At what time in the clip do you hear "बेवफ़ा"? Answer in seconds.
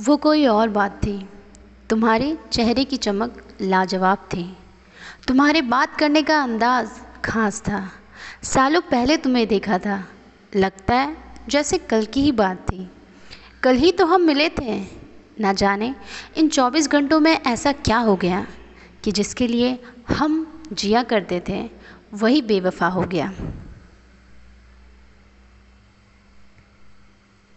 22.42-22.86